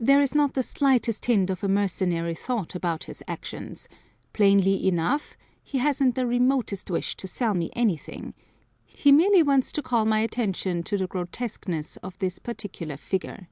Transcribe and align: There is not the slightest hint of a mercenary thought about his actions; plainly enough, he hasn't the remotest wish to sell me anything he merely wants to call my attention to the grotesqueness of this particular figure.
There 0.00 0.20
is 0.20 0.34
not 0.34 0.54
the 0.54 0.64
slightest 0.64 1.26
hint 1.26 1.48
of 1.48 1.62
a 1.62 1.68
mercenary 1.68 2.34
thought 2.34 2.74
about 2.74 3.04
his 3.04 3.22
actions; 3.28 3.86
plainly 4.32 4.84
enough, 4.88 5.36
he 5.62 5.78
hasn't 5.78 6.16
the 6.16 6.26
remotest 6.26 6.90
wish 6.90 7.16
to 7.18 7.28
sell 7.28 7.54
me 7.54 7.70
anything 7.76 8.34
he 8.84 9.12
merely 9.12 9.44
wants 9.44 9.70
to 9.74 9.80
call 9.80 10.06
my 10.06 10.18
attention 10.18 10.82
to 10.82 10.96
the 10.98 11.06
grotesqueness 11.06 11.96
of 11.98 12.18
this 12.18 12.40
particular 12.40 12.96
figure. 12.96 13.46